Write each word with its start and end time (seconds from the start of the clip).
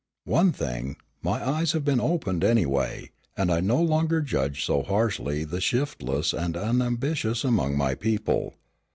One 0.25 0.51
thing, 0.51 0.95
my 1.21 1.47
eyes 1.47 1.73
have 1.73 1.85
been 1.85 2.01
opened 2.01 2.43
anyway, 2.43 3.11
and 3.37 3.51
I 3.51 3.59
no 3.59 3.79
longer 3.79 4.19
judge 4.21 4.65
so 4.65 4.81
harshly 4.81 5.43
the 5.43 5.61
shiftless 5.61 6.33
and 6.33 6.57
unambitious 6.57 7.43
among 7.43 7.77
my 7.77 7.93
people. 7.93 8.55